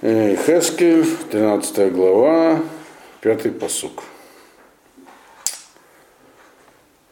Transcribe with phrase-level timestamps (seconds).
[0.00, 2.62] Хескель, 13 глава,
[3.20, 4.04] 5 посук.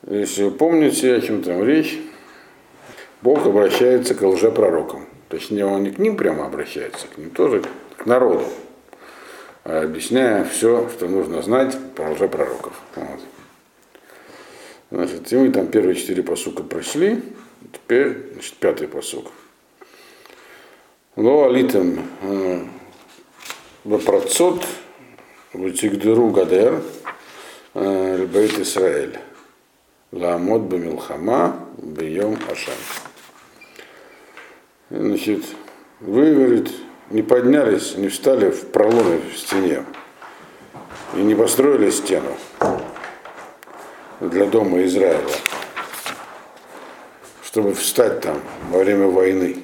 [0.07, 1.99] Если вы помните, о чем там речь,
[3.23, 5.09] Бог обращается к лжепророкам.
[5.29, 7.65] Точнее, он не к ним прямо обращается, к ним тоже,
[7.97, 8.45] к народу,
[9.65, 12.81] объясняя все, что нужно знать про лжепророков.
[12.95, 13.21] Вот.
[14.93, 17.21] Значит, и мы там первые четыре посука прошли,
[17.73, 19.33] теперь значит, пятый посук.
[21.17, 21.99] Ло алитам
[23.87, 24.67] Бапрацот
[25.53, 26.83] Вутигдеру Гадер
[27.73, 29.17] Бейт Исраэль.
[30.11, 32.75] Ламот Бамилхама Бьем Ашам.
[34.91, 35.45] Значит,
[36.01, 36.73] вы, говорит,
[37.11, 39.85] не поднялись, не встали в проломе в стене
[41.15, 42.37] и не построили стену
[44.19, 45.31] для дома Израиля,
[47.45, 49.59] чтобы встать там во время войны,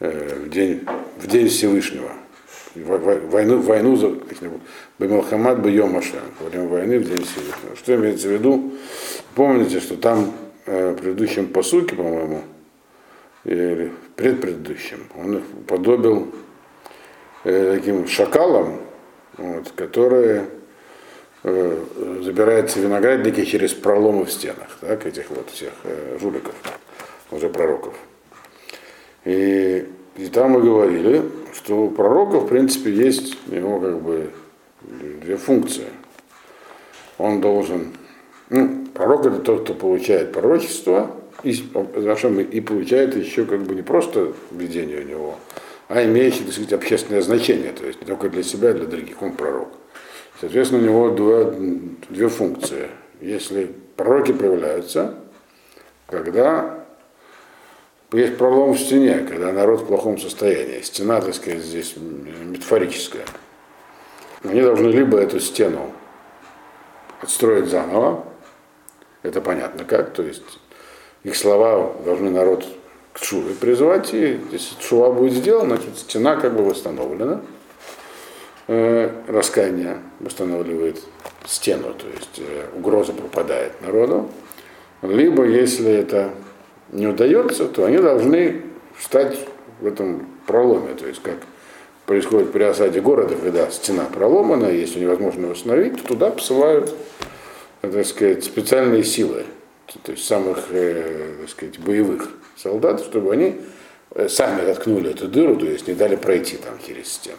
[0.00, 0.86] в день,
[1.18, 2.12] в день Всевышнего
[2.74, 4.12] войну, войну за
[4.98, 7.76] Бемалхамад бы Йомаша, во время войны в день Всевышнего.
[7.76, 8.72] Что имеется в виду?
[9.34, 10.32] Помните, что там
[10.66, 12.42] э, в предыдущем посуке, по-моему,
[13.44, 16.32] или предпредыдущем, он подобил
[17.44, 18.80] э, таким шакалам,
[19.36, 20.46] вот, которые
[21.42, 21.84] э,
[22.22, 26.54] забираются виноградники через проломы в стенах, так, этих вот всех э, жуликов,
[27.30, 27.94] уже пророков.
[29.24, 34.30] И, и там мы говорили, что у пророка, в принципе, есть у него как бы
[35.22, 35.86] две функции.
[37.18, 37.92] Он должен,
[38.50, 41.10] ну, пророк это тот, кто получает пророчество,
[41.42, 45.34] и, и получает еще как бы не просто видение у него,
[45.88, 49.20] а имеющее, так сказать, общественное значение, то есть не только для себя, а для других,
[49.20, 49.68] он пророк.
[50.40, 51.54] Соответственно, у него два,
[52.08, 52.88] две функции.
[53.20, 55.14] Если пророки появляются,
[56.06, 56.83] когда
[58.14, 60.80] есть пролом в стене, когда народ в плохом состоянии.
[60.82, 63.24] Стена, так сказать, здесь метафорическая.
[64.42, 65.90] Они должны либо эту стену
[67.20, 68.24] отстроить заново,
[69.22, 70.42] это понятно как, то есть
[71.22, 72.66] их слова должны народ
[73.14, 77.40] к шуве призывать, и если шува будет сделана, значит стена как бы восстановлена,
[78.68, 81.00] э, раскаяние восстанавливает
[81.46, 84.28] стену, то есть э, угроза пропадает народу,
[85.00, 86.30] либо если это
[86.94, 88.62] не удается, то они должны
[88.96, 89.38] встать
[89.80, 91.38] в этом проломе, то есть как
[92.06, 96.94] происходит при осаде города, когда стена проломана, если невозможно восстановить, то туда посылают,
[97.80, 99.44] так сказать, специальные силы,
[100.02, 103.60] то есть самых, э, так сказать, боевых солдат, чтобы они
[104.14, 107.38] э, сами откнули эту дыру, то есть не дали пройти там через стену.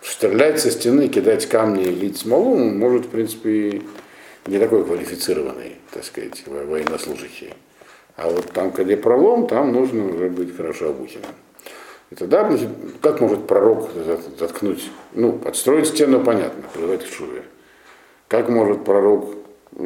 [0.00, 3.82] Стрелять со стены, кидать камни, лить смолу, может, в принципе,
[4.46, 7.52] не такой квалифицированный, так сказать, военнослужащий.
[8.18, 11.30] А вот там, где пролом, там нужно уже быть хорошо обученным.
[12.10, 12.68] И тогда, значит,
[13.00, 13.90] как может пророк
[14.36, 17.44] заткнуть, ну, отстроить стену, понятно, призывать к шуве.
[18.26, 19.36] Как может пророк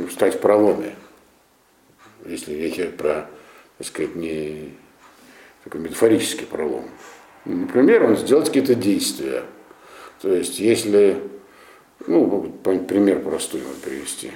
[0.09, 0.95] встать в проломе,
[2.25, 3.27] если речь про,
[3.77, 4.79] так сказать, не
[5.63, 6.87] такой метафорический пролом.
[7.45, 9.43] Например, он сделать какие-то действия.
[10.23, 11.19] То есть, если,
[12.07, 14.31] ну, пример простой надо привести.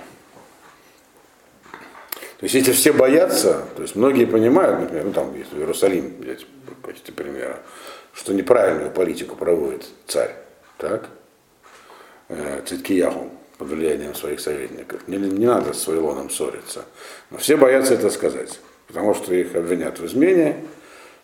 [2.39, 6.47] То есть если все боятся, то есть многие понимают, например, ну там если Иерусалим взять
[6.67, 7.61] в качестве примера,
[8.13, 10.35] что неправильную политику проводит царь,
[10.77, 11.09] так,
[12.29, 15.09] э, Циткияху под влиянием своих советников.
[15.09, 16.85] Не, не надо с Вавилоном ссориться.
[17.31, 20.57] Но все боятся это сказать, потому что их обвинят в измене,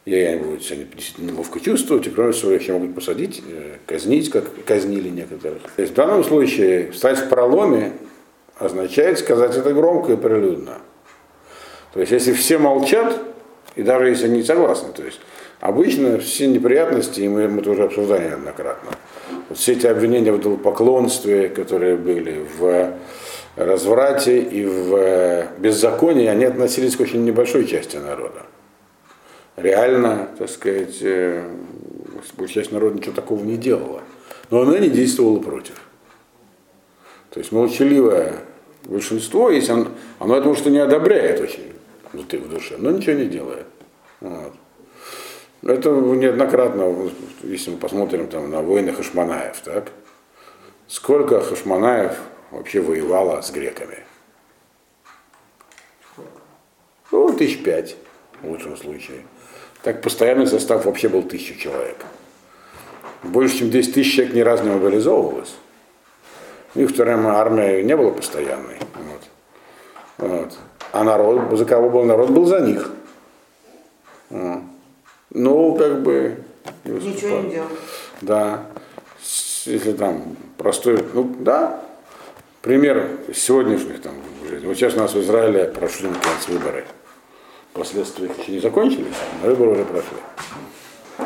[0.06, 4.30] и они будут себя действительно неловко чувствовать, и кроме всего их могут посадить, э, казнить,
[4.30, 5.62] как казнили некоторых.
[5.76, 7.92] То есть в данном случае встать в проломе
[8.56, 10.78] означает сказать это громко и прилюдно.
[11.92, 13.19] То есть если все молчат,
[13.76, 15.20] и даже если они не согласны, то есть
[15.60, 18.91] обычно все неприятности, и мы, мы это уже обсуждали неоднократно,
[19.48, 22.94] вот все эти обвинения в поклонстве, которые были в
[23.56, 28.42] разврате и в беззаконии, они относились к очень небольшой части народа.
[29.56, 31.44] Реально, так сказать, э,
[32.48, 34.00] часть народа ничего такого не делала.
[34.50, 35.75] Но она не действовала против.
[37.31, 38.37] То есть молчаливое
[38.84, 39.88] большинство, если оно,
[40.19, 41.72] оно это может не одобряет очень
[42.12, 43.67] внутри в душе, но ничего не делает.
[44.20, 44.55] Вот.
[45.62, 47.11] Это неоднократно,
[47.43, 49.93] если мы посмотрим там, на войны Хашманаев, так?
[50.88, 52.19] Сколько Хашманаев
[52.50, 53.99] вообще воевало с греками?
[57.11, 57.97] Ну, тысяч пять
[58.41, 59.23] в лучшем случае.
[59.82, 61.97] Так постоянный состав вообще был тысяча человек.
[63.23, 65.55] Больше, чем 10 тысяч человек ни разу не мобилизовывалось.
[66.75, 68.79] У них вторая армия не была постоянной.
[70.19, 70.29] Вот.
[70.29, 70.59] Вот.
[70.92, 72.90] А народ, за кого был народ, был за них.
[74.30, 76.36] Ну, как бы,
[76.84, 77.68] не Ничего не делал.
[78.20, 78.66] Да.
[79.64, 81.80] Если там простой, ну да,
[82.60, 84.12] пример сегодняшних там
[84.48, 84.66] жизни.
[84.66, 86.84] Вот сейчас у нас в Израиле прошли наконец выборы.
[87.72, 90.18] Последствия еще не закончились, но выборы уже прошли.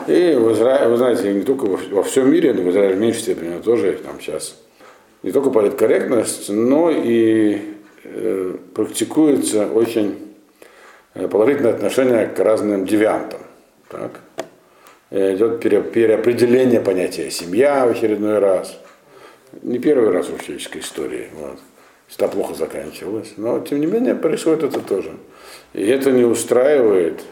[0.06, 3.00] И в Израиле, вы знаете, не только во, во всем мире, но в Израиле в
[3.00, 4.56] меньшей степени тоже там сейчас
[5.22, 7.75] не только политкорректность, но и
[8.74, 10.14] практикуется очень
[11.14, 13.40] э, положительное отношение к разным девиантам.
[13.88, 14.20] Так?
[15.10, 18.78] Э, Идет пере- переопределение понятия семья в очередной раз.
[19.62, 21.28] Не первый раз в человеческой истории.
[21.38, 21.58] Вот.
[22.08, 23.34] Всегда плохо заканчивалось.
[23.36, 25.12] Но, тем не менее, происходит это тоже.
[25.72, 27.22] И это не устраивает.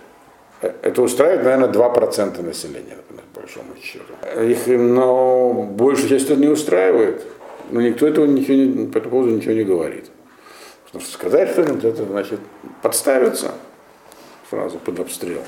[0.62, 4.14] э, Это устраивает, наверное, 2% населения, например, по большому счету.
[4.42, 7.22] Их, но большая часть это не устраивает.
[7.70, 10.04] Но никто этого ничего не, по этому поводу ничего не говорит.
[10.94, 12.38] Потому что сказать что-нибудь, это значит
[12.80, 13.50] подставиться
[14.48, 15.40] сразу под обстрел.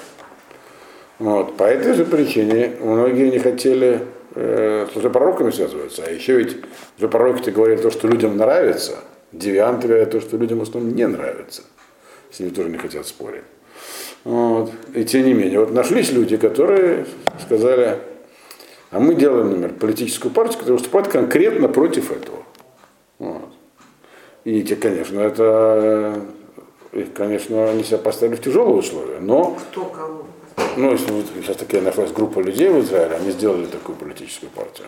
[1.20, 1.56] Вот.
[1.56, 4.00] По этой же причине многие не хотели
[4.34, 6.02] э, с пророками связываться.
[6.04, 6.56] А еще ведь
[6.98, 8.96] пророки говорят то, что людям нравится,
[9.31, 11.62] девианты говорят то, что людям в основном не нравится.
[12.32, 13.44] С ними тоже не хотят спорить.
[14.25, 14.72] Вот.
[14.94, 17.06] И тем не менее, вот нашлись люди, которые
[17.40, 17.98] сказали,
[18.90, 22.45] а мы делаем, например, политическую партию, которая выступает конкретно против этого.
[24.46, 26.22] И те, конечно, это,
[26.93, 30.25] э, их, конечно, они себя поставили в тяжелые условия, но Кто кого?
[30.76, 34.87] ну, если вот сейчас такая нашлась группа людей в Израиле, они сделали такую политическую партию.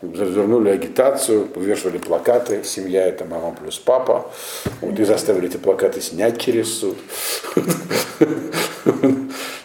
[0.00, 4.24] Развернули агитацию, повешивали плакаты «Семья– это мама плюс папа».
[4.80, 6.96] Вот, и заставили эти плакаты снять через суд.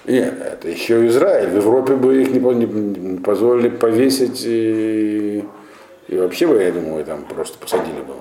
[0.06, 1.48] Нет, это еще Израиль.
[1.48, 5.46] В Европе бы их не позволили повесить и,
[6.10, 8.16] и вообще бы, я думаю, там просто посадили бы.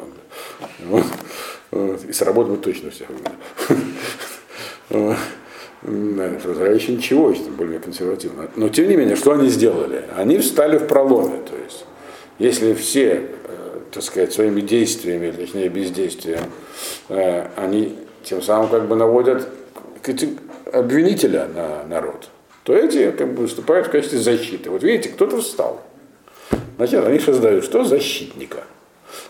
[0.84, 1.04] Вот.
[1.70, 2.04] Вот.
[2.04, 2.90] И с работы бы точно
[6.40, 8.48] что Израиль еще ничего, еще более консервативно.
[8.56, 10.04] Но тем не менее, что они сделали?
[10.16, 11.40] Они встали в проломе.
[11.48, 11.84] То есть,
[12.38, 16.44] если все, э, так сказать, своими действиями, точнее бездействием,
[17.08, 19.48] э, они тем самым как бы наводят
[20.72, 22.28] обвинителя на народ,
[22.64, 24.70] то эти как бы выступают в качестве защиты.
[24.70, 25.80] Вот видите, кто-то встал.
[26.76, 27.84] Значит, они создают что?
[27.84, 28.64] Защитника.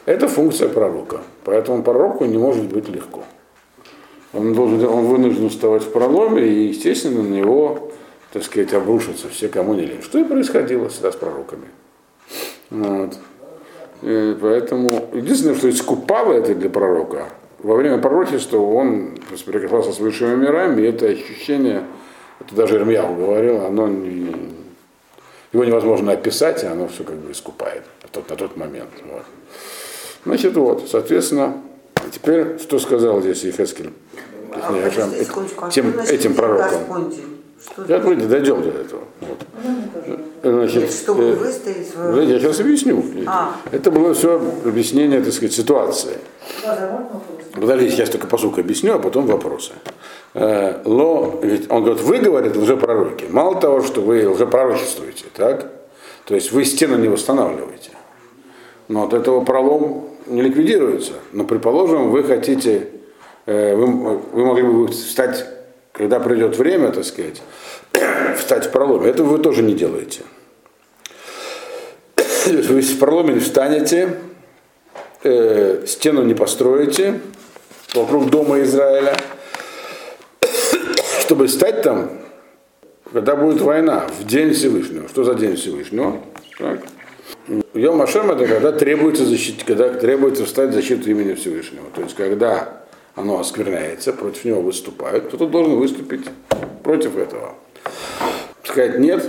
[0.07, 1.21] Это функция пророка.
[1.45, 3.25] Поэтому пророку не может быть легко.
[4.33, 7.91] Он, должен, он вынужден вставать в проломе, и, естественно, на него,
[8.33, 10.03] так сказать, обрушатся все, кому не лень.
[10.03, 11.69] Что и происходило всегда с пророками.
[12.71, 13.19] Вот.
[14.03, 17.29] И поэтому единственное, что искупало это для пророка,
[17.59, 21.85] во время пророчества он соприкасался с высшими мирами, и это ощущение,
[22.41, 24.33] это даже Ирмияу говорил, оно не,
[25.53, 28.91] его невозможно описать, и оно все как бы искупает на тот, на тот момент.
[29.05, 29.23] Вот.
[30.25, 31.63] Значит, вот, соответственно,
[32.13, 33.93] теперь что сказал здесь Ехескель?
[34.53, 37.13] А, секундочку, а значит этим день пророком.
[37.77, 38.05] Я значит?
[38.05, 39.03] вроде дойдем до этого.
[39.21, 39.39] Вот.
[40.43, 42.23] Значит, Нет, чтобы э, выстоять свою...
[42.23, 43.05] Я сейчас объясню.
[43.27, 43.57] А.
[43.73, 46.19] Это было все объяснение, так сказать, ситуации.
[47.53, 49.73] Подождите, сейчас только посук объясню, а потом вопросы.
[50.35, 53.27] Э, Ло, ведь он говорит, вы, говорит, лжепророки.
[53.29, 55.73] Мало того, что вы лжепророчествуете, так?
[56.25, 57.91] То есть вы стену не восстанавливаете.
[58.89, 61.13] Но от этого пролом не ликвидируется.
[61.33, 62.89] Но, предположим, вы хотите,
[63.47, 65.47] э, вы, вы могли бы встать,
[65.93, 67.43] когда придет время, так сказать,
[68.39, 69.09] встать в проломе.
[69.09, 70.21] Этого вы тоже не делаете.
[72.47, 74.17] Вы в проломе не встанете,
[75.23, 77.21] э, стену не построите
[77.95, 79.15] вокруг дома Израиля,
[81.29, 82.09] чтобы стать там,
[83.13, 85.09] когда будет война, в день Всевышнего.
[85.09, 86.23] Что за день Всевышнего?
[86.59, 86.81] Так.
[87.75, 91.85] Йом это когда требуется, защитить, когда требуется встать в защиту имени Всевышнего.
[91.95, 92.81] То есть когда
[93.15, 96.25] оно оскверняется, против него выступают, кто-то должен выступить
[96.83, 97.57] против этого.
[98.65, 99.23] Сказать нет,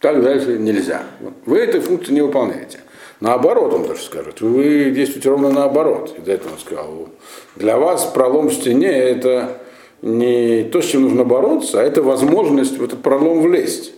[0.00, 1.02] так дальше нельзя.
[1.44, 2.78] Вы этой функции не выполняете.
[3.20, 6.14] Наоборот, он даже скажет, вы действуете ровно наоборот.
[6.16, 7.08] И до этого он сказал,
[7.54, 9.58] для вас пролом в стене это
[10.02, 13.92] не то, с чем нужно бороться, а это возможность в этот пролом влезть.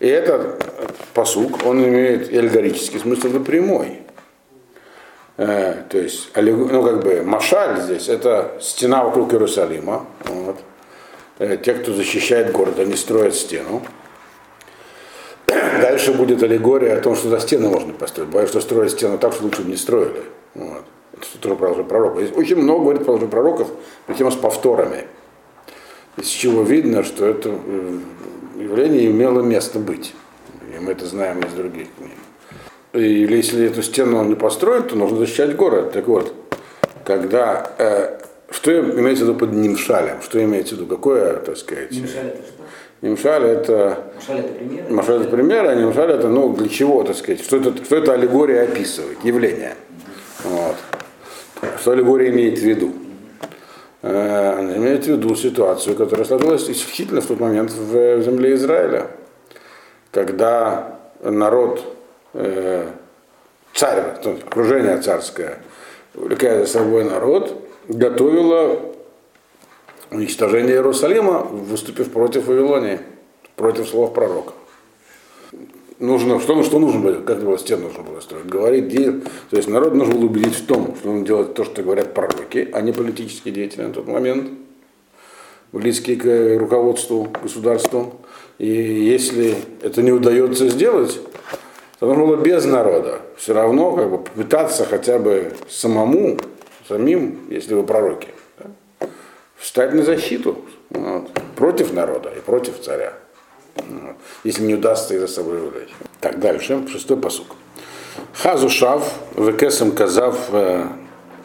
[0.00, 0.64] И этот
[1.14, 4.00] посук, он имеет и аллегорический смысл, и прямой.
[5.36, 10.06] Э, то есть, ну, как бы, Машаль здесь, это стена вокруг Иерусалима.
[10.24, 10.56] Вот.
[11.38, 13.82] Э, те, кто защищает город, они строят стену.
[15.80, 18.30] Дальше будет аллегория о том, что за стены можно построить.
[18.30, 20.22] Боюсь, что строить стену так, что лучше бы не строили.
[20.54, 20.84] Вот.
[21.18, 22.22] Это тоже про лжепророков.
[22.22, 23.68] Здесь очень много говорит про лжепророков,
[24.06, 25.04] причем с повторами.
[26.16, 27.98] Из чего видно, что это э,
[28.60, 30.14] явление имело место быть.
[30.74, 32.12] И мы это знаем из других книг.
[32.92, 35.92] И если эту стену не построить, то нужно защищать город.
[35.92, 36.34] Так вот,
[37.04, 38.18] когда э,
[38.50, 40.22] что имеется в виду под нимшалем?
[40.22, 40.88] Что имеется в виду?
[40.88, 41.92] Какое, так сказать?
[41.92, 42.62] Мешали это что?
[43.02, 44.04] Нимшаль это...
[44.16, 44.84] Машаль это пример?
[44.88, 48.14] Машаль это пример, а Нимшаль это, ну, для чего, так сказать, что это, что это
[48.14, 49.74] аллегория описывает, явление.
[51.88, 52.92] Что аллегория имеет в виду?
[54.02, 59.06] Э, Она имеет в виду ситуацию, которая сложилась исключительно в тот момент в земле Израиля,
[60.10, 61.82] когда народ,
[62.34, 62.90] э,
[63.72, 64.00] царь,
[64.46, 65.60] окружение царское,
[66.14, 67.56] увлекая за собой народ,
[67.88, 68.80] готовило
[70.10, 73.00] уничтожение Иерусалима, выступив против Вавилонии,
[73.56, 74.52] против слов пророка.
[75.98, 79.12] Нужно, что, что нужно было, как было стену нужно было строить, говорить, де-
[79.50, 82.68] то есть народ нужно было убедить в том, что он делает то, что говорят пророки,
[82.72, 84.48] а не политические деятели на тот момент,
[85.72, 88.12] близкие к руководству государством.
[88.58, 91.20] И если это не удается сделать,
[91.98, 93.20] то нужно было без народа.
[93.36, 96.38] Все равно как бы попытаться хотя бы самому,
[96.88, 98.28] самим, если вы пророки,
[98.58, 99.08] да,
[99.56, 100.58] встать на защиту
[100.90, 103.14] вот, против народа и против царя.
[104.44, 105.92] Если не удастся их за собой вывлечь.
[106.20, 107.56] Так, дальше, шестой посук.
[108.34, 110.86] Хазу шав, векесем казав, э,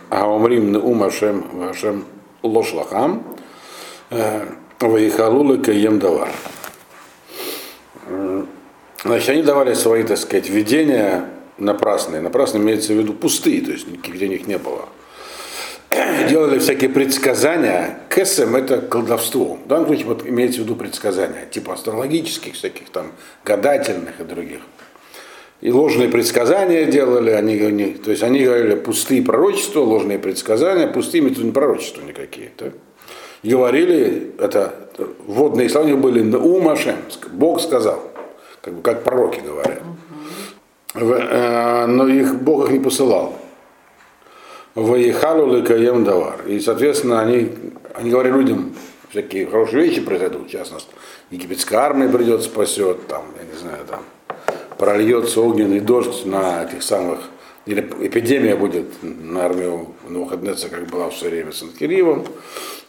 [0.09, 2.05] аомрим неум ашем, вашем
[2.43, 3.23] лошлахам,
[4.79, 6.29] ваихалулы каем давар.
[9.03, 12.21] Значит, они давали свои, так сказать, видения напрасные.
[12.21, 14.87] Напрасные имеется в виду пустые, то есть никаких денег не было.
[16.29, 17.99] Делали всякие предсказания.
[18.09, 19.57] Кесем это колдовство.
[19.63, 23.07] В данном случае вот имеется в виду предсказания, типа астрологических, всяких там
[23.45, 24.59] гадательных и других.
[25.61, 31.23] И ложные предсказания делали, они, они- то есть они говорили пустые пророчества, ложные предсказания, пустые
[31.23, 32.51] виду не пророчества никакие.
[32.57, 32.73] так?
[33.43, 34.73] Говорили, это
[35.25, 36.95] водные слова были Наум Ашем,
[37.31, 38.01] Бог сказал,
[38.61, 39.81] как бы как пророки говорят.
[40.93, 43.33] В- э, но их Бог их не посылал.
[44.75, 46.45] Ваихалу лекаем давар.
[46.47, 47.49] И, соответственно, они,
[47.93, 48.75] они говорили людям,
[49.09, 50.89] всякие хорошие вещи произойдут, в частности,
[51.29, 54.03] египетская армия придет, спасет, там, я не знаю, там,
[54.77, 57.19] прольется огненный дождь на этих самых,
[57.65, 62.25] или эпидемия будет на армию Навуходнеца, как была в свое время с Санкиривом.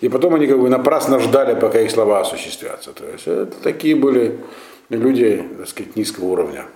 [0.00, 2.92] И потом они как бы напрасно ждали, пока их слова осуществятся.
[2.92, 4.40] То есть это такие были
[4.88, 6.66] люди, так сказать, низкого уровня,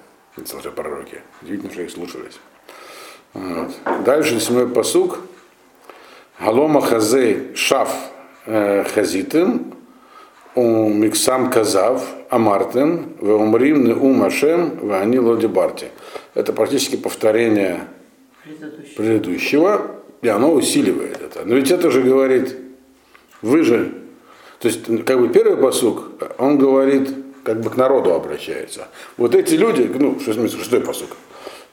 [0.76, 1.20] пророки.
[1.42, 2.38] Удивительно, что их слушались.
[3.34, 3.70] Вот.
[4.04, 5.20] Дальше седьмой посук.
[6.40, 7.92] Галома хазе шаф
[8.46, 9.74] э, хазитым,
[10.54, 15.86] у миксам казав, амартен, в умрим не ум ашем, в они лодибарти.
[16.34, 17.80] Это практически повторение
[18.44, 18.94] Предыдущий.
[18.96, 19.90] предыдущего,
[20.22, 21.44] и оно усиливает это.
[21.44, 22.56] Но ведь это же говорит,
[23.42, 23.92] вы же,
[24.60, 26.04] то есть как бы первый посук,
[26.38, 27.10] он говорит,
[27.44, 28.88] как бы к народу обращается.
[29.16, 31.10] Вот эти люди, ну, что шестой посук,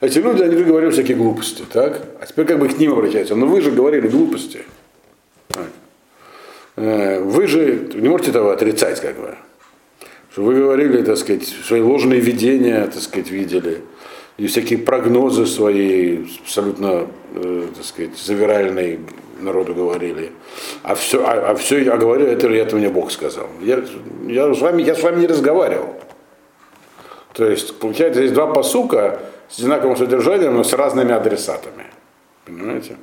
[0.02, 2.02] эти люди, они же говорили всякие глупости, так?
[2.20, 3.36] А теперь как бы к ним обращается.
[3.36, 4.64] Но вы же говорили глупости.
[6.75, 9.36] Э, Вы же не можете этого отрицать, как бы.
[10.32, 13.82] Что вы говорили, так сказать, свои ложные видения, так сказать, видели.
[14.38, 19.00] И всякие прогнозы свои абсолютно, э, так сказать, завиральные
[19.40, 20.32] народу говорили.
[20.84, 23.48] А все, а, а все, я говорю, это, это мне Бог сказал.
[23.62, 23.82] Я,
[24.28, 25.96] я, с вами, я с вами не разговаривал.
[27.34, 31.86] То есть, получается, здесь два посука с одинаковым содержанием, но с разными адресатами.
[32.46, 32.98] Понимаете?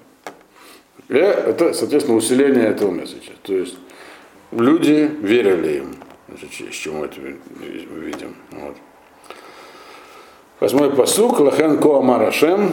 [1.09, 3.33] И это, соответственно, усиление этого месседжа.
[3.43, 3.77] То есть
[4.51, 5.95] люди верили им.
[6.71, 7.39] С чего мы это ви-
[8.01, 8.35] видим.
[8.53, 8.77] Вот.
[10.61, 11.41] Восьмой посук.
[11.41, 12.73] Лахен Коамар Ашем.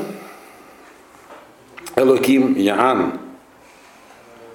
[1.96, 3.20] Элоким Яан.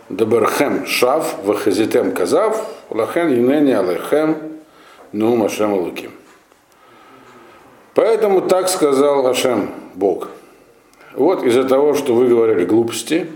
[0.09, 1.45] Деберхем Шав.
[1.45, 2.67] Вахазитем Казав.
[2.91, 4.37] Лахен Юнени Алехем.
[5.13, 6.13] Нум Ашем Элоким.
[7.95, 10.29] Поэтому так сказал Ашем Бог.
[11.15, 13.27] Вот из-за того, что вы говорили глупости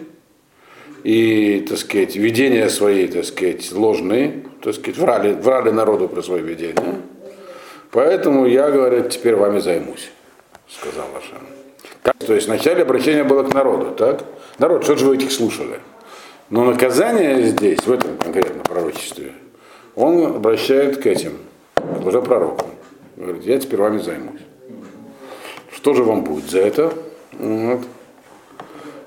[1.05, 6.41] и, так сказать, видения свои, так сказать, ложные, так сказать, врали, врали народу про свои
[6.43, 6.97] видения.
[7.93, 10.11] Поэтому я, говорю, теперь вами займусь,
[10.69, 11.47] сказал Ашем.
[12.03, 14.25] Как- То есть вначале обращение было к народу, так?
[14.59, 15.79] Народ, что же вы этих слушали?
[16.51, 19.33] Но наказание здесь, в этом конкретно пророчестве,
[19.95, 21.39] он обращает к этим,
[21.77, 22.69] к лжепророкам.
[23.17, 24.41] Говорит, я теперь вами займусь.
[25.73, 26.93] Что же вам будет за это?
[27.39, 27.81] Вот.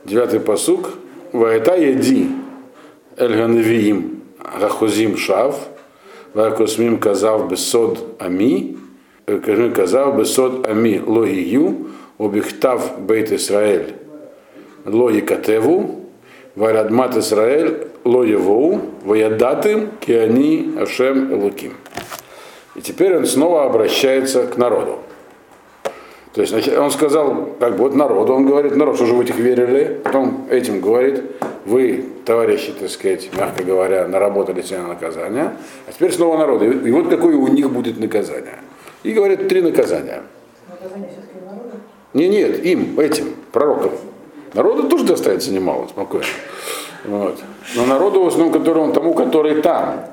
[0.05, 0.89] Девятый посук.
[1.31, 2.29] Ваэта еди
[3.17, 4.21] эльганевиим
[4.59, 5.55] гахозим шав,
[6.33, 8.77] вакосмим казав бесод ами,
[9.27, 11.87] э, казав бесод ами лоию,
[12.17, 13.95] обихтав бейт Исраэль
[14.85, 16.01] лои катеву,
[16.55, 21.73] варадмат Исраэль лоевоу, ваядатым киани ашем элуким.
[22.75, 24.99] И теперь он снова обращается к народу.
[26.33, 29.23] То есть значит, он сказал, как бы вот народу, он говорит, народ, что же вы
[29.23, 31.23] этих верили, потом этим говорит,
[31.65, 35.51] вы, товарищи, так сказать, мягко говоря, наработали себе наказание,
[35.87, 36.71] а теперь снова народу.
[36.71, 38.59] И, и вот какое у них будет наказание.
[39.03, 40.23] И говорят три наказания.
[40.69, 41.77] Наказание все-таки народу?
[42.13, 43.91] Не, нет, им, этим, пророкам.
[44.53, 46.25] Народу тоже достанется немало, спокойно.
[47.05, 47.39] Вот.
[47.75, 50.05] Но народу в основном, который он, тому, который там,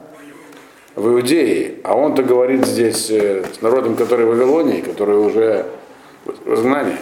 [0.96, 5.66] в Иудее, а он-то говорит здесь э, с народом, который в Вавилонии, который уже
[6.24, 6.96] в изгнании.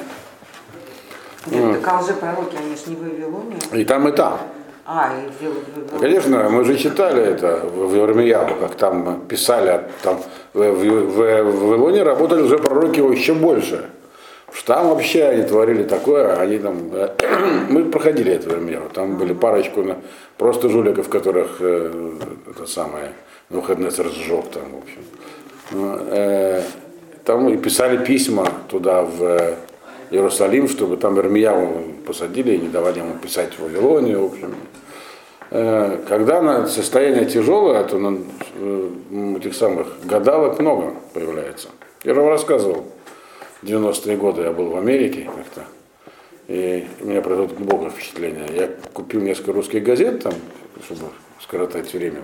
[1.46, 3.56] Нет, так а лжепророки, они же не в Вавилоне.
[3.72, 4.38] И там, и там.
[4.84, 10.20] А, и делают в Конечно, мы же читали это в Ермияву, как там писали, там
[10.54, 13.90] в, в, в, Вавилоне работали уже пророки еще больше.
[14.52, 16.90] Что там вообще они творили такое, они там,
[17.68, 19.84] мы проходили это в там были парочку
[20.38, 22.12] просто жуликов, которых э,
[22.50, 23.12] это самое,
[23.50, 25.02] на выходные сжег там, в общем.
[27.26, 29.56] Э, там и писали письма туда, в
[30.10, 34.54] Иерусалим, чтобы там Ирмияву посадили и не давали ему писать в Вавилоне, в общем.
[35.50, 38.18] Э, когда состояние тяжелое, то на
[38.54, 38.90] э,
[39.38, 41.68] этих самых гадалок много появляется.
[42.04, 42.84] Я вам рассказывал,
[43.62, 45.64] в 90-е годы я был в Америке как-то,
[46.46, 48.46] и у меня произошло глубокое впечатление.
[48.54, 50.34] Я купил несколько русских газет там,
[50.84, 52.22] чтобы скоротать время.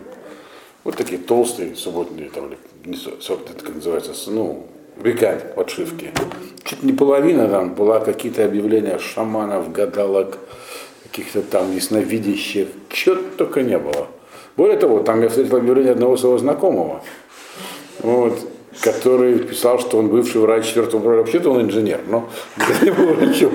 [0.85, 2.51] Вот такие толстые, субботние, там,
[2.85, 4.67] не как называется, ну,
[5.03, 6.11] веками подшивки.
[6.65, 10.39] Чуть не половина там была какие-то объявления шаманов, гадалок,
[11.05, 14.09] каких-то там ясновидящих, чего только не было.
[14.57, 17.03] Более того, там я встретил объявление одного своего знакомого,
[18.01, 18.39] вот,
[18.81, 21.19] который писал, что он бывший врач четвертого уровня.
[21.19, 22.29] Вообще-то он инженер, но
[22.83, 23.53] не был врачом.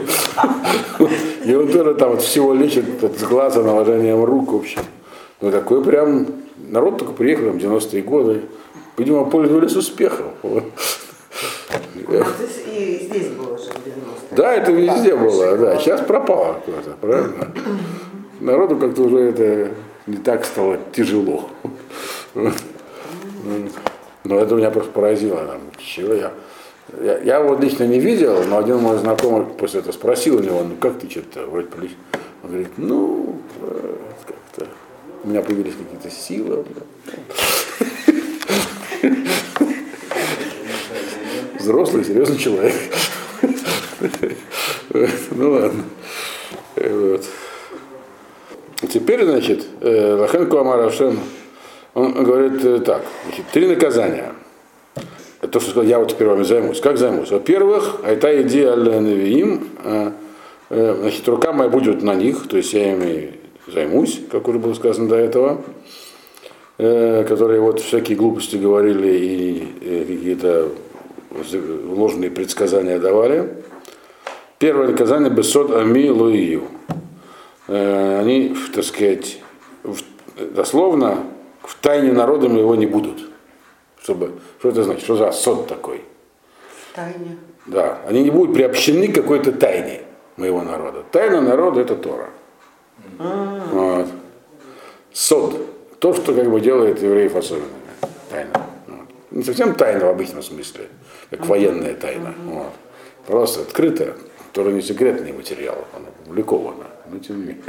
[1.45, 4.81] И он тоже там вот всего лечит с глаза наложением рук, в общем.
[5.41, 6.27] Ну такой прям,
[6.57, 8.41] народ только приехал в 90-е годы,
[8.97, 10.27] видимо, пользовались успехом.
[12.09, 13.69] И здесь было же
[14.31, 15.77] Да, это везде было, да.
[15.77, 17.51] Сейчас пропало куда-то, правильно?
[18.39, 19.71] Народу как-то уже это
[20.05, 21.49] не так стало тяжело.
[24.23, 25.57] Но это меня просто поразило.
[25.77, 26.33] Чего я,
[27.01, 30.63] я, я его лично не видел, но один мой знакомый после этого спросил у него,
[30.63, 31.91] ну как ты что-то вроде полис.
[32.43, 34.67] Он говорит, ну, э, как-то
[35.23, 36.65] у меня появились какие-то силы.
[41.67, 42.73] Взрослый, серьезный человек.
[45.31, 45.83] Ну ладно.
[46.75, 47.25] Вот.
[48.89, 51.19] Теперь, значит, э, Лахен Куамар Ашем,
[51.93, 53.03] он говорит э, так,
[53.51, 54.33] три наказания.
[55.41, 56.79] То, что сказал, я вот теперь вами займусь.
[56.79, 57.31] Как займусь?
[57.31, 60.11] Во-первых, это идея Аль-Навиим, э,
[60.69, 63.31] значит, рука моя будет на них, то есть я ими
[63.67, 65.61] займусь, как уже было сказано до этого,
[66.77, 70.71] которые вот всякие глупости говорили и какие-то
[71.31, 73.63] ложные предсказания давали.
[74.59, 76.63] Первое наказание Бесод Ами Луию.
[77.67, 79.39] Э, они, так сказать,
[80.35, 81.23] дословно
[81.61, 83.29] в тайне народа его не будут.
[84.01, 85.03] Чтобы, что это значит?
[85.03, 86.03] Что за сод такой?
[86.95, 87.37] Тайне.
[87.65, 90.01] Да, они не будут приобщены к какой-то тайне
[90.37, 91.03] моего народа.
[91.11, 92.29] Тайна народа это Тора.
[93.19, 93.67] А.
[93.71, 94.07] Вот.
[95.11, 95.99] Сод.
[95.99, 97.67] То, что как бы делает евреев особенно.
[98.29, 98.49] Тайна.
[98.87, 99.07] Вот.
[99.31, 100.87] Не совсем тайна в обычном смысле
[101.29, 102.33] как военная тайна.
[102.45, 102.73] Вот.
[103.25, 104.13] Просто открытая,
[104.47, 106.87] которая не секретный материал, она опубликована.
[107.11, 107.63] Но тем не менее.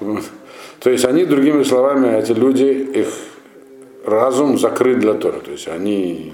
[0.00, 0.24] Вот.
[0.80, 3.08] То есть они, другими словами, эти люди, их
[4.04, 5.40] разум закрыт для Тора.
[5.40, 6.32] То есть они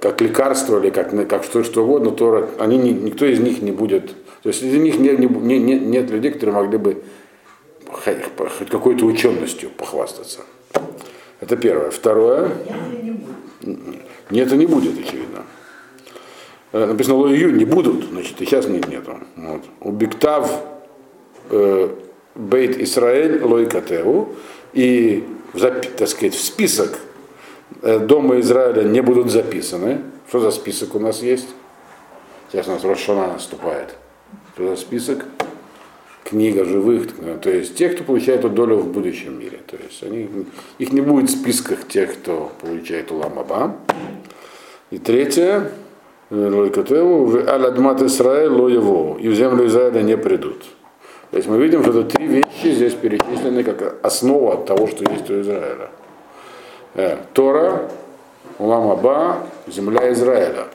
[0.00, 4.14] как лекарство или как, как что, что угодно, Тора, они, никто из них не будет.
[4.42, 7.02] То есть среди них нет, не, не, нет людей, которые могли бы
[7.86, 10.40] хоть какой-то ученостью похвастаться.
[11.40, 11.90] Это первое.
[11.90, 12.50] Второе.
[14.32, 15.44] Нет, это не будет, очевидно.
[16.72, 19.18] Э, написано Лою не будут, значит, и сейчас нет нету.
[19.36, 19.60] Вот.
[19.80, 20.50] У Биктав
[21.50, 21.88] э,
[22.34, 24.34] Бейт Исраэль Лой Катеву
[24.72, 26.98] и так сказать, в список
[27.82, 30.00] э, Дома Израиля не будут записаны.
[30.28, 31.48] Что за список у нас есть?
[32.50, 33.94] Сейчас у нас Рошана наступает.
[34.54, 35.26] Что за список?
[36.32, 37.08] Книга живых,
[37.42, 39.58] то есть тех, кто получает эту долю в будущем мире.
[39.66, 40.30] То есть они,
[40.78, 43.76] их не будет в списках тех, кто получает Уламаба.
[44.90, 45.70] И третье,
[46.30, 50.62] Аль-Адмат Исраэль ло его, и в землю Израиля не придут.
[51.32, 55.28] То есть мы видим, что это три вещи здесь перечислены как основа того, что есть
[55.28, 55.90] у Израиля.
[56.94, 57.90] Э, Тора,
[58.58, 60.68] Уламаба, земля Израиля.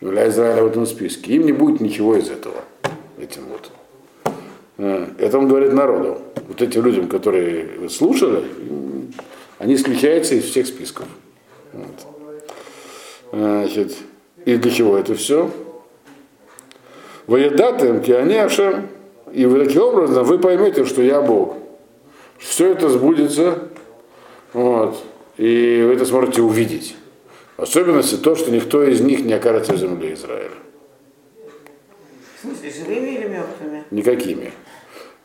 [0.00, 1.34] Земля Израиля в этом списке.
[1.34, 2.64] Им не будет ничего из этого.
[3.30, 3.70] Этим вот.
[5.18, 6.20] Это он говорит народу.
[6.48, 8.44] Вот этим людям, которые слушали,
[9.58, 11.06] они исключаются из всех списков.
[11.72, 12.06] Вот.
[13.32, 13.92] Значит,
[14.44, 15.50] и для чего это все?
[17.28, 18.88] Воедатым кианешем
[19.32, 21.56] И вы таким образом вы поймете, что я Бог.
[22.38, 23.68] Все это сбудется,
[24.52, 25.04] вот,
[25.36, 26.96] и вы это сможете увидеть.
[27.56, 30.50] В особенности то, что никто из них не окажется в земле Израиля.
[32.36, 33.79] В смысле, живыми или мертвыми?
[33.90, 34.52] Никакими.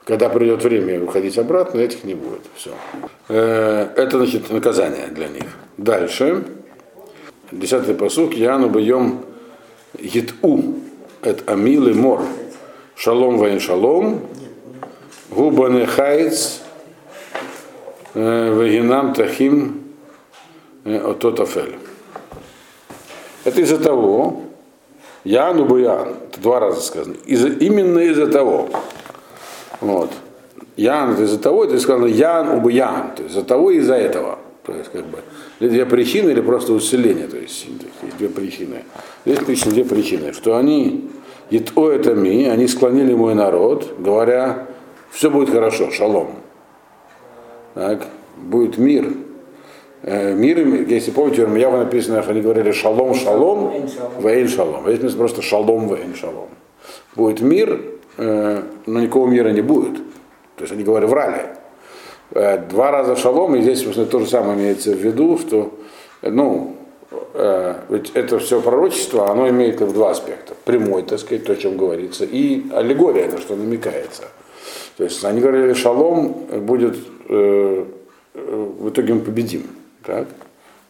[0.04, 2.42] Когда придет время уходить обратно, этих не будет.
[2.56, 2.72] Все.
[3.28, 5.46] Это, значит, наказание для них.
[5.78, 6.44] Дальше.
[7.52, 8.34] Десятый посук.
[8.34, 9.26] Яну бьем
[10.00, 10.76] Гиту.
[11.22, 12.22] Это Амилы Мор.
[12.96, 14.22] Шалом воин шалом.
[15.30, 16.62] Губаны хайц.
[18.14, 19.84] Вагинам тахим
[20.86, 21.76] ототафель.
[23.44, 24.45] Это из-за того,
[25.26, 28.70] Яну Буян, это два раза сказано, из именно из-за того.
[29.82, 30.12] Вот.
[30.78, 34.40] Ян это из-за того, это сказано Ян Убуян, то есть из-за того и из-за этого.
[34.64, 35.20] То есть как бы
[35.60, 37.66] две причины или просто усиление, то есть
[38.02, 38.84] есть две причины.
[39.26, 41.10] Здесь причины, две причины, что они,
[41.76, 44.68] о это ми, они склонили мой народ, говоря,
[45.12, 46.32] все будет хорошо, шалом.
[47.74, 48.08] Так,
[48.38, 49.14] будет мир,
[50.06, 53.74] мир, если помните, в Ирмиява написано, они говорили шалом, шалом,
[54.20, 54.84] вейн шалом.
[54.84, 56.50] Здесь написано просто шалом, вейн шалом.
[57.16, 57.82] Будет мир,
[58.18, 59.96] но никакого мира не будет.
[60.58, 61.42] То есть они говорили, врали.
[62.70, 65.72] Два раза шалом, и здесь собственно, то же самое имеется в виду, что,
[66.22, 66.76] ну,
[67.90, 70.54] ведь это все пророчество, оно имеет как два аспекта.
[70.66, 74.26] Прямой, так сказать, то, о чем говорится, и аллегория, на что намекается.
[74.98, 76.96] То есть они говорили, шалом будет,
[77.28, 77.86] э,
[78.34, 79.64] в итоге мы победим
[80.06, 80.28] так,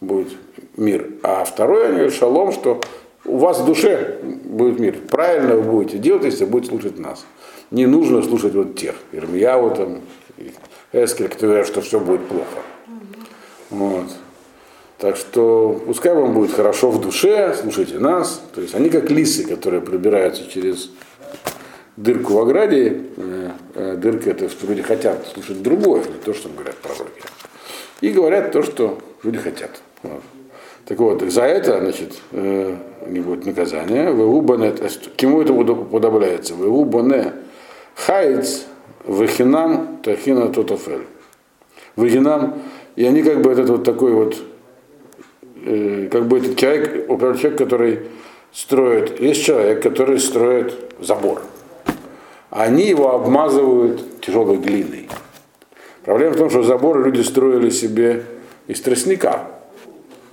[0.00, 0.28] будет
[0.76, 1.10] мир.
[1.22, 2.80] А второе, они говорят, шалом, что
[3.24, 4.96] у вас в душе будет мир.
[5.10, 7.24] Правильно вы будете делать, если будете слушать нас.
[7.70, 10.00] Не нужно слушать вот тех, Ирмияу там,
[10.92, 12.62] Эскель, которые говорят, что все будет плохо.
[13.70, 14.06] Вот.
[14.98, 18.40] Так что пускай вам будет хорошо в душе, слушайте нас.
[18.54, 20.90] То есть они как лисы, которые пробираются через
[21.96, 23.02] дырку в ограде.
[23.74, 27.22] Дырка это что люди хотят слушать другое, не то, что говорят пророки
[28.00, 29.70] и говорят то, что люди хотят.
[30.86, 32.76] Так вот, за это, значит, э,
[33.08, 34.10] не будет наказания.
[34.12, 34.72] Вегубане,
[35.16, 36.54] кему это подобляется?
[36.54, 37.32] Вегубане
[37.96, 38.66] хайц
[39.06, 41.06] вехинам тахина тотофель.
[41.96, 42.62] Вегинам,
[42.94, 44.36] и они как бы этот вот такой вот,
[45.64, 48.00] э, как бы этот человек, человек, который
[48.52, 51.42] строит, есть человек, который строит забор.
[52.50, 55.08] Они его обмазывают тяжелой глиной.
[56.06, 58.22] Проблема в том, что заборы люди строили себе
[58.68, 59.48] из тростника.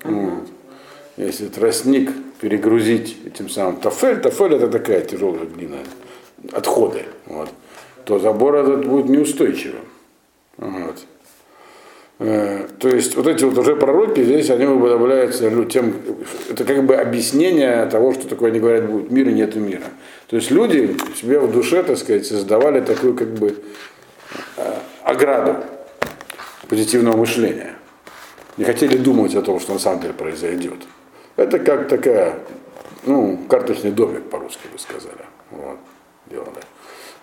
[0.03, 0.47] Вот.
[1.17, 5.77] Если тростник перегрузить этим самым тафель, тафель это такая тяжелая глина,
[6.51, 7.49] отходы, вот,
[8.05, 9.85] то забор этот будет неустойчивым.
[10.57, 10.99] Вот.
[12.19, 15.95] Э, то есть вот эти вот уже пророки здесь, они уподобляются тем,
[16.51, 19.85] это как бы объяснение того, что такое они говорят, будет мир и нет мира.
[20.27, 23.55] То есть люди себе в душе, так сказать, создавали такую как бы
[25.03, 25.57] ограду
[26.67, 27.75] позитивного мышления.
[28.57, 30.79] Не хотели думать о том, что на самом деле произойдет.
[31.35, 32.39] Это как такая,
[33.05, 35.25] ну, карточный домик, по-русски бы сказали.
[35.51, 35.77] Вот,
[36.27, 36.61] делали.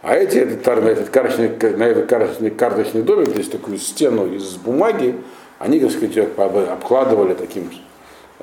[0.02, 4.56] А эти, этот, на этот карточный, на этот карточный, карточный домик, здесь такую стену из
[4.56, 5.14] бумаги,
[5.58, 7.70] они, так сказать, обкладывали таким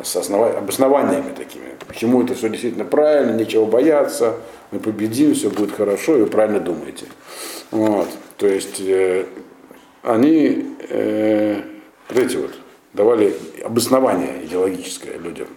[0.02, 0.56] с основ...
[0.56, 1.65] обоснованиями такими.
[1.88, 4.36] Почему это все действительно правильно, нечего бояться,
[4.71, 7.06] мы победим, все будет хорошо, и вы правильно думаете.
[7.72, 8.08] Вот.
[8.38, 9.26] То есть э,
[10.04, 11.62] они, э,
[12.10, 12.52] вот эти вот,
[12.94, 15.48] давали обоснование идеологическое людям.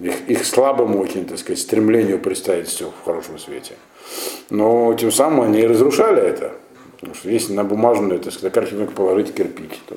[0.00, 3.74] Их, их слабому очень, так сказать, стремлению представить все в хорошем свете.
[4.50, 6.54] Но тем самым они разрушали это.
[6.94, 9.96] Потому что если на бумажную, так сказать, картину положить кирпич, то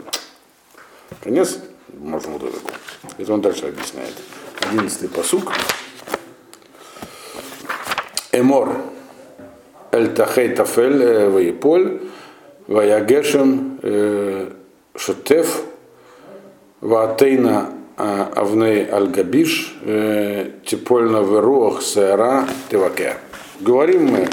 [1.24, 2.72] конец бумажному домику.
[3.18, 4.14] Это он дальше объясняет.
[4.62, 5.52] Одиннадцатый посук.
[8.32, 8.76] Эмор.
[9.95, 12.01] Эль тахей тафель э, ваиполь.
[12.67, 14.49] Ваягешем э,
[14.95, 15.63] шутев.
[16.81, 23.13] Ваатейна а, Авней Аль-Габиш, э, Типольна Веруах Сера Теваке.
[23.62, 24.27] Говорим мы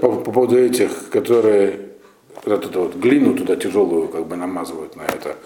[0.00, 1.80] по, по поводу этих, которые
[2.46, 5.36] вот эту вот глину туда тяжелую как бы намазывают на это,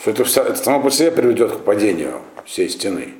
[0.00, 3.14] что это, это само по себе приведет к падению всей стены.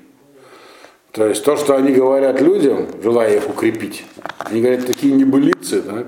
[1.15, 4.05] То есть то, что они говорят людям, желая их укрепить,
[4.39, 6.07] они говорят такие небылицы, да,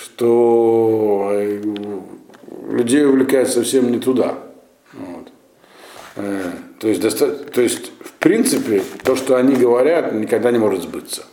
[0.00, 1.60] что э,
[2.70, 4.38] людей увлекает совсем не туда.
[4.92, 5.32] Вот.
[6.14, 7.32] Э, то, есть, доста...
[7.32, 11.24] то есть, в принципе, то, что они говорят, никогда не может сбыться.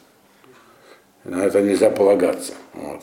[1.26, 2.54] На это нельзя полагаться.
[2.74, 3.02] Вот.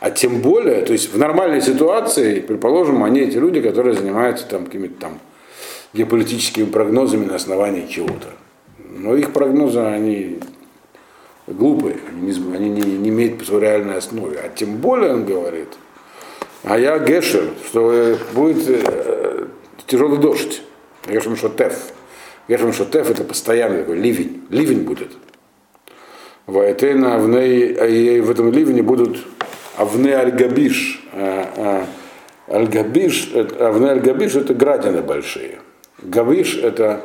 [0.00, 4.64] А тем более, то есть в нормальной ситуации, предположим, они эти люди, которые занимаются там
[4.64, 5.20] какими-то там
[5.92, 8.26] геополитическими прогнозами на основании чего-то.
[8.92, 10.40] Но их прогнозы, они
[11.46, 14.36] глупые, они не, они не, не имеют своей реальной основы.
[14.42, 15.68] А тем более он говорит,
[16.62, 19.46] а я Гешер, что будет э,
[19.86, 20.62] тяжелый дождь.
[21.08, 21.92] Гешем Шотеф.
[22.48, 24.42] Гешем Шотеф это постоянный такой ливень.
[24.50, 25.12] Ливень будет.
[26.46, 29.18] Вайтена авней, и в этом ливне будут
[29.76, 31.02] авне аль-габиш.
[32.48, 35.60] Аль-габиш, авне аль-габиш это градины большие.
[36.02, 37.04] Гавиш это,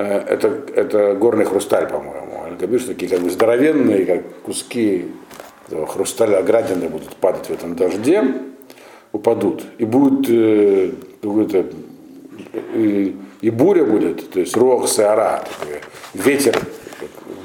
[0.00, 2.44] это, это горный хрусталь, по-моему.
[2.44, 5.06] Аль-габиш такие как бы здоровенные, как куски
[5.88, 8.22] хрусталя градины будут падать в этом дожде,
[9.12, 9.64] упадут.
[9.78, 11.66] И будет э, какой-то
[12.74, 15.44] и, и буря будет, то есть рог саара,
[16.14, 16.56] ветер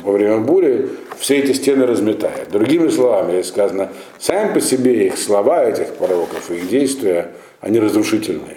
[0.04, 2.50] во время бури все эти стены разметает.
[2.52, 8.56] Другими словами, сказано, сами по себе их слова этих пророков их действия, они разрушительные.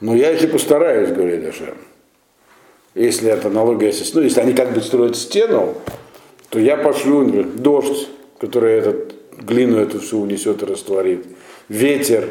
[0.00, 1.74] Но я их и постараюсь, говорит Ашем.
[2.94, 5.74] Если это аналогия, ну, если они как бы строят стену,
[6.48, 11.26] то я пошлю дождь, который этот, глину эту всю унесет и растворит,
[11.68, 12.28] ветер,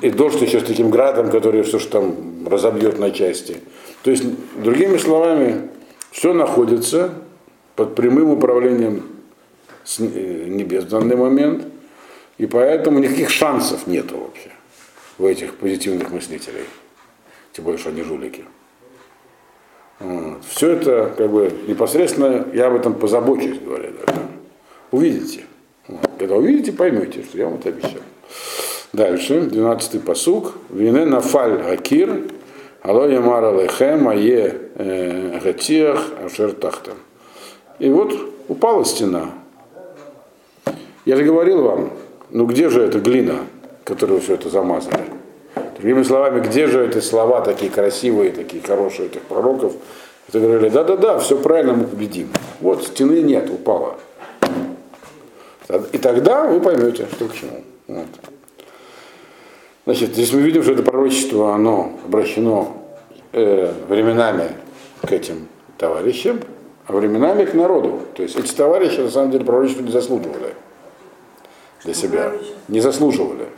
[0.00, 3.56] и дождь еще с таким градом, который все что там разобьет на части.
[4.02, 4.24] То есть,
[4.62, 5.68] другими словами,
[6.12, 7.12] все находится
[7.74, 9.06] под прямым управлением
[9.98, 11.64] э, небес в данный момент,
[12.38, 14.50] и поэтому никаких шансов нету вообще
[15.18, 16.64] у этих позитивных мыслителей.
[17.52, 18.44] Тем более, что они жулики.
[20.02, 20.44] Вот.
[20.48, 23.92] Все это как бы непосредственно я об этом позабочусь, говорят.
[24.06, 24.14] Да?
[24.90, 25.42] Увидите.
[25.86, 26.10] Вот.
[26.18, 28.00] Когда увидите, поймете, что я вам это обещал.
[28.92, 30.54] Дальше, 12-й посук.
[30.70, 32.24] Вине нафаль акир,
[32.82, 36.96] алло ямара лехем, ае э, гатиах, ашер тахтам.
[37.78, 38.12] И вот
[38.48, 39.30] упала стена.
[41.04, 41.92] Я же говорил вам,
[42.30, 43.38] ну где же эта глина,
[43.84, 45.21] которую все это замазали?
[45.82, 49.72] Другими словами, где же эти слова такие красивые, такие хорошие этих пророков?
[50.28, 52.28] Это говорили, да-да-да, все правильно мы победим.
[52.60, 53.96] Вот стены нет, упала.
[55.90, 57.64] И тогда вы поймете, что к чему.
[57.88, 58.06] Вот.
[59.84, 62.76] Значит, здесь мы видим, что это пророчество, оно обращено
[63.32, 64.52] э, временами
[65.04, 66.42] к этим товарищам,
[66.86, 68.02] а временами к народу.
[68.14, 70.54] То есть эти товарищи на самом деле пророчество не заслуживали
[71.82, 72.30] для себя.
[72.68, 73.48] Не заслуживали.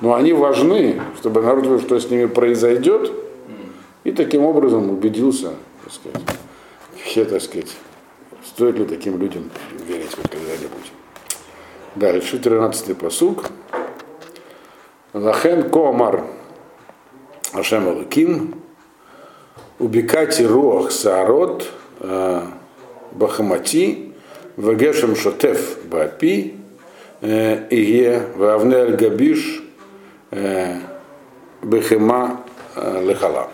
[0.00, 3.12] Но они важны, чтобы народ видел, что с ними произойдет,
[4.04, 6.22] и таким образом убедился, так сказать,
[7.02, 7.76] все, так сказать,
[8.44, 9.50] стоит ли таким людям
[9.86, 10.92] верить хоть когда-нибудь.
[11.94, 13.50] Дальше, 13-й посуг.
[15.12, 16.24] Лахен комар
[17.52, 18.60] Ашем Алуким
[19.78, 21.70] Убикати Руах Саарот
[23.12, 24.12] Бахамати
[24.56, 26.56] Вагешем Шотеф Бапи
[27.22, 29.62] Ие Вавне Аль Габиш
[31.62, 32.40] Бехема
[32.76, 33.48] Лехала.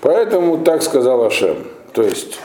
[0.00, 1.56] Поэтому так сказал Ашем.
[1.92, 2.40] То есть,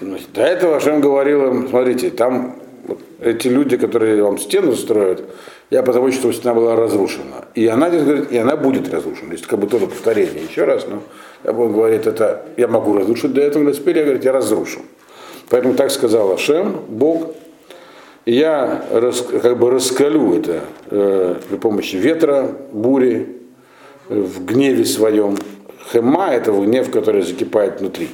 [0.00, 5.22] до этого Ашем говорил им, смотрите, там вот эти люди, которые вам стену строят,
[5.70, 7.46] я потому что стена была разрушена.
[7.54, 9.28] И она здесь говорит, и она будет разрушена.
[9.28, 10.44] То есть как бы тоже повторение.
[10.44, 11.02] Еще раз, но
[11.50, 14.80] он говорит, это я могу разрушить до этого, но теперь я, говорит, я разрушу.
[15.50, 17.34] Поэтому так сказал Ашем, Бог,
[18.26, 20.60] я рас, как бы раскалю это
[20.90, 23.36] э, при помощи ветра, бури,
[24.08, 25.36] в гневе своем.
[25.92, 28.08] Хема– это гнев, который закипает внутри.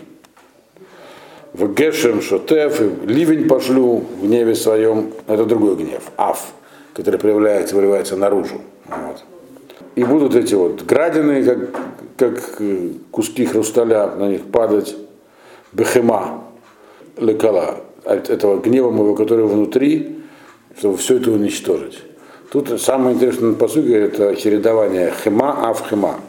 [1.53, 6.53] В Гешем Шотеф, ливень пошлю в гневе своем, это другой гнев, Аф,
[6.94, 8.61] который проявляется, выливается наружу.
[8.87, 9.25] Вот.
[9.96, 11.59] И будут эти вот градины, как,
[12.16, 14.96] как э, куски хрусталя на них падать,
[15.73, 16.44] бехема,
[17.16, 20.21] лекала, от этого гнева моего, который внутри,
[20.79, 22.03] чтобы все это уничтожить.
[22.53, 26.21] Тут самое интересное на посуге это чередование хема, ав, хема.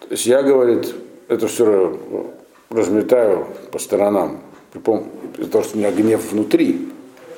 [0.00, 0.94] То есть я, говорит,
[1.28, 1.98] это все
[2.70, 4.40] разметаю по сторонам,
[4.74, 6.88] из-за того, что у меня гнев внутри,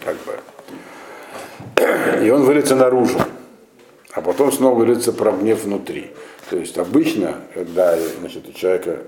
[0.05, 2.25] как бы.
[2.25, 3.19] И он выльется наружу,
[4.13, 6.11] а потом снова выльется про гнев внутри.
[6.51, 8.99] То есть обычно, когда значит, у человека,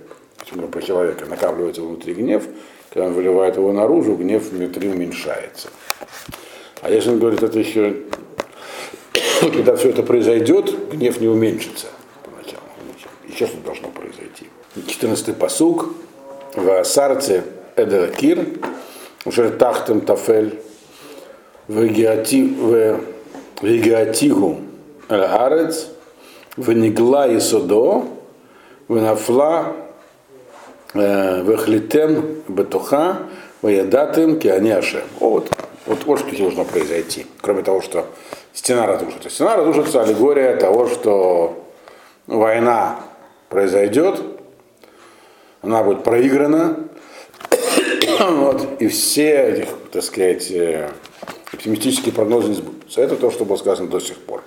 [0.71, 2.45] про человека накапливается внутри гнев,
[2.93, 5.69] когда он выливает его наружу, гнев внутри уменьшается.
[6.83, 7.97] А если он говорит, это еще,
[9.41, 11.87] когда все это произойдет, гнев не уменьшится
[12.23, 12.63] поначалу.
[13.29, 14.47] Еще что должно произойти.
[14.77, 15.95] 14-й посуг
[16.55, 17.45] в Сарце
[17.77, 18.47] Эдеракир,
[19.25, 20.61] уже тахтем тафель,
[21.69, 22.77] вегиатигу
[25.09, 25.89] арец,
[26.59, 28.05] венигла и содо,
[28.89, 29.77] венафла
[30.95, 33.19] вехлитен бетуха,
[33.63, 35.03] ваядатым киани ашем.
[35.21, 35.51] Вот,
[35.87, 37.27] вот, вот что должно произойти.
[37.41, 38.07] Кроме того, что
[38.53, 39.31] стена разрушится.
[39.31, 41.65] Стена разрушится аллегория того, что
[42.27, 43.01] война
[43.49, 44.21] произойдет,
[45.63, 46.77] она будет проиграна,
[48.21, 50.91] вот, и все этих, так сказать, э,
[51.53, 53.01] оптимистические прогнозы не сбудутся.
[53.01, 54.43] Это то, что было сказано до сих пор.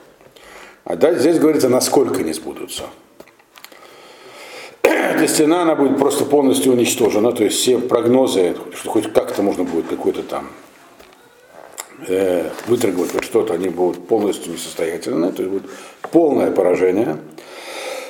[0.84, 2.84] А дальше здесь говорится, насколько не сбудутся.
[5.16, 9.64] Эта стена, она будет просто полностью уничтожена, то есть все прогнозы, что хоть как-то можно
[9.64, 10.50] будет какой-то там
[12.06, 15.72] э, выторговать что-то, они будут полностью несостоятельны, то есть будет
[16.12, 17.16] полное поражение.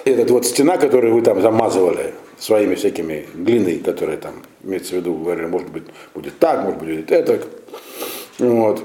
[0.04, 4.98] И эта вот стена, которую вы там замазывали своими всякими глиной, которая там, имеется в
[4.98, 5.84] виду, говорили, может быть,
[6.16, 7.40] будет так, может быть, будет это.
[8.40, 8.84] Вот.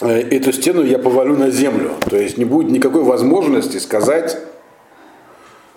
[0.00, 1.92] Э, эту стену я повалю на землю.
[2.10, 4.38] То есть не будет никакой возможности сказать,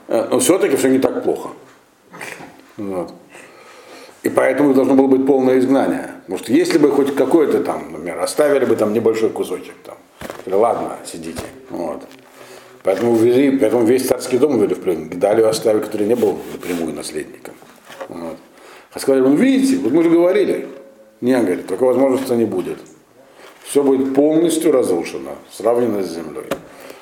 [0.07, 1.49] но все-таки все не так плохо.
[2.77, 3.13] Вот.
[4.23, 6.11] И поэтому должно было быть полное изгнание.
[6.27, 9.97] Может, если бы хоть какое-то там, например, оставили бы там небольшой кусочек там,
[10.45, 11.43] или ладно, сидите.
[11.69, 12.01] Вот.
[12.83, 15.09] Поэтому, ввели, поэтому весь царский дом ввели в плен.
[15.09, 17.53] Гдалию оставили, который не был напрямую наследником.
[18.09, 18.37] Вот.
[18.93, 20.67] А сказали, ну видите, вот мы же говорили.
[21.21, 22.77] Не, говорит, такой возможности не будет
[23.65, 26.45] все будет полностью разрушено, сравнено с землей.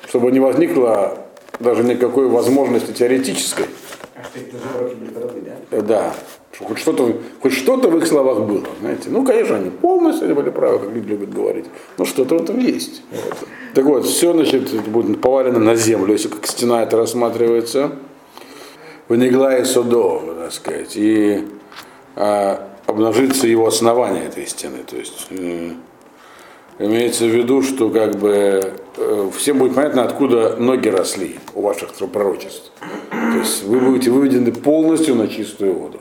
[0.08, 1.23] Чтобы не возникло
[1.60, 3.66] даже никакой возможности теоретической.
[5.70, 6.14] А да,
[6.58, 9.10] хоть что-то, хоть что-то в их словах было, знаете.
[9.10, 11.66] Ну, конечно, они полностью были правы, как люди любят говорить,
[11.98, 13.02] но что-то в этом есть.
[13.10, 13.48] Вот.
[13.74, 17.92] Так вот, все, значит, будет повалено на землю, если как стена это рассматривается.
[19.08, 21.44] Вынегла и судо, так сказать, и
[22.16, 25.72] а, обнажится его основание этой стены, то есть э,
[26.78, 31.94] Имеется в виду, что как бы э, всем будет понятно, откуда ноги росли у ваших
[32.12, 32.72] пророчеств.
[33.10, 36.00] То есть вы будете выведены полностью на чистую воду.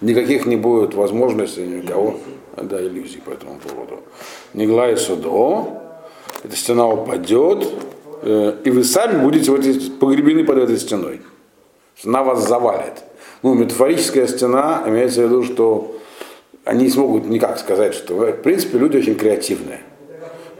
[0.00, 2.18] Никаких не будет возможностей никого,
[2.56, 4.00] да, иллюзий по этому поводу.
[4.52, 5.68] Нигла и судо,
[6.42, 7.68] эта стена упадет,
[8.22, 11.20] э, и вы сами будете в этой, погребены под этой стеной.
[12.04, 13.04] Она вас завалит.
[13.42, 15.97] Ну, метафорическая стена имеется в виду, что
[16.68, 19.80] они не смогут никак сказать, что, в принципе, люди очень креативные,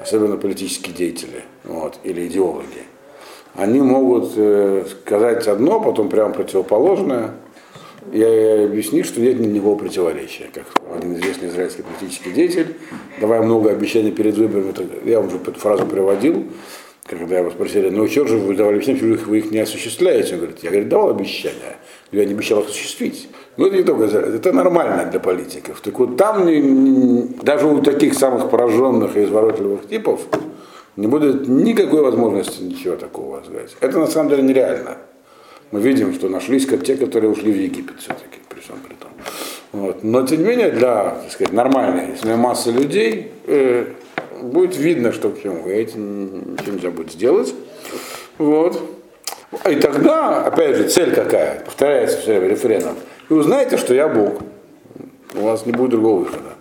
[0.00, 2.84] особенно политические деятели вот, или идеологи.
[3.54, 7.32] Они могут э, сказать одно, потом прямо противоположное,
[8.10, 10.48] и объяснить, что нет никакого противоречия.
[10.54, 10.64] Как
[10.96, 12.76] один известный израильский политический деятель,
[13.20, 14.72] давая много обещаний перед выборами,
[15.04, 16.46] я уже эту фразу приводил,
[17.04, 20.34] когда его спросили, ну что же вы давали обещания, почему вы их не осуществляете?
[20.34, 21.76] Он говорит, я говорит, давал обещания,
[22.12, 23.28] но я не обещал их осуществить.
[23.58, 25.80] Ну это не только это нормально для политиков.
[25.80, 30.20] Так вот там не, не, даже у таких самых пораженных и изворотливых типов
[30.96, 33.76] не будет никакой возможности ничего такого сказать.
[33.80, 34.98] Это на самом деле нереально.
[35.72, 39.10] Мы видим, что нашлись те, которые ушли в Египет все-таки, при всем при том.
[39.72, 40.04] Вот.
[40.04, 43.86] Но тем не менее, для так сказать, нормальной массы людей э,
[44.40, 45.68] будет видно, что к чему.
[45.68, 47.52] И этим ничего нельзя будет сделать.
[48.38, 48.80] Вот.
[49.68, 51.60] И тогда, опять же, цель какая?
[51.64, 52.94] Повторяется все время рефреном.
[53.28, 54.40] И узнаете, что я Бог.
[55.34, 56.54] У вас не будет другого выхода.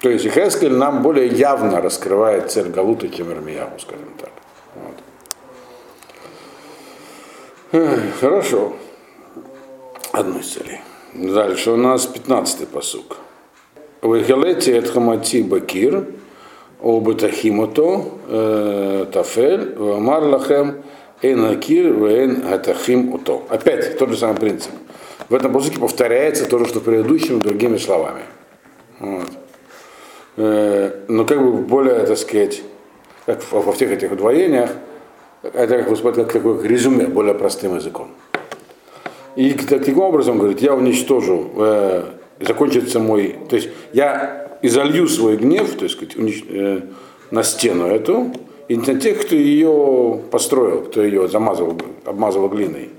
[0.00, 4.32] То есть Хескель нам более явно раскрывает цель Галута, чем Ирмияву, скажем так.
[7.72, 8.00] Вот.
[8.20, 8.74] Хорошо.
[10.12, 10.80] Одну из целей.
[11.14, 13.16] Дальше у нас 15-й посук.
[14.04, 16.04] Вахелете et хамати бакир,
[16.82, 20.82] обатахимото э, тафель, вамар лахем
[21.22, 23.46] эйнакир вейн гатахим уто.
[23.48, 24.72] Опять тот же самый принцип.
[25.28, 28.22] В этом посуке повторяется то же, что в предыдущем, другими словами.
[29.00, 29.30] Вот.
[30.36, 32.62] Э, но как бы более, так сказать,
[33.26, 34.70] как во всех этих удвоениях,
[35.42, 38.08] это как выступает как такое резюме, более простым языком.
[39.36, 42.04] И таким образом, говорит, я уничтожу, э,
[42.40, 46.80] закончится мой, то есть я изолью свой гнев, то есть унич, э,
[47.30, 48.32] на стену эту,
[48.68, 52.90] и на тех, кто ее построил, кто ее замазывал, обмазывал глиной.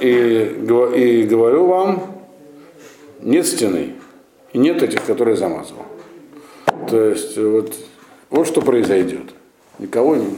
[0.00, 0.54] И,
[0.94, 2.02] и говорю вам,
[3.20, 3.94] нет стены,
[4.52, 5.84] и нет этих, которые замазывал.
[6.88, 7.74] То есть вот,
[8.30, 9.34] вот что произойдет.
[9.78, 10.28] Никого не...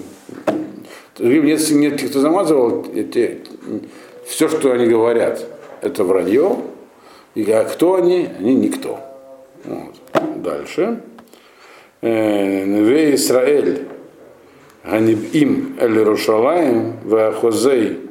[1.19, 3.41] Нет, нет тех, кто замазывал, эти,
[4.27, 5.45] все, что они говорят,
[5.83, 6.57] это вранье.
[7.35, 8.29] И а кто они?
[8.39, 8.99] Они никто.
[9.65, 9.95] Вот.
[10.43, 11.03] Дальше.
[12.01, 13.87] Э, Неве Исраэль,
[15.33, 18.10] им Эль Рушалаем, Вахозей,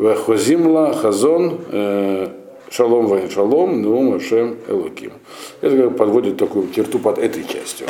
[0.00, 2.28] Вахозимла, Хазон, э,
[2.70, 5.12] Шалом Вайн Шалом, Нум Ашем Элоким.
[5.60, 7.86] Это как подводит такую черту под этой частью.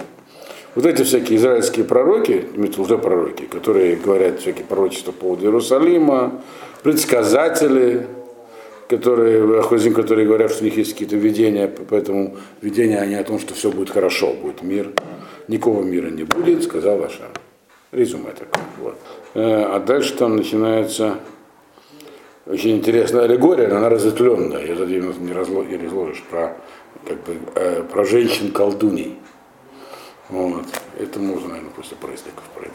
[0.75, 2.47] Вот эти всякие израильские пророки,
[2.79, 6.43] уже пророки, которые говорят всякие пророчества по поводу Иерусалима,
[6.83, 8.09] предсказатели,
[8.89, 13.39] которые, Хозим, которые говорят, что у них есть какие-то видения, поэтому видения они о том,
[13.39, 14.91] что все будет хорошо, будет мир,
[15.47, 17.31] никакого мира не будет, сказал Ашам.
[17.93, 18.65] Резюме такое.
[18.83, 18.95] Вот.
[19.35, 21.19] Э, а дальше там начинается
[22.51, 24.61] Очень интересная аллегория, но она разветвленная.
[24.61, 26.57] Ее за не не разложишь про,
[27.07, 29.21] как бы, э, про женщин-колдуней.
[30.31, 30.67] Вот.
[30.99, 32.75] Это можно, наверное, после праздников пройти.